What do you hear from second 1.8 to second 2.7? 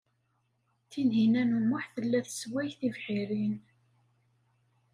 tella tessway